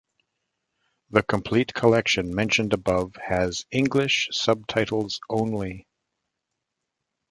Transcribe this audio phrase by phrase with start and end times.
[1.11, 5.85] The Complete Collection mentioned above has English subtitles only.